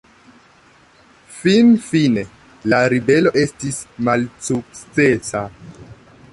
[1.35, 2.23] Finfine,
[2.73, 3.77] la ribelo estis
[4.09, 5.47] malsukcesa.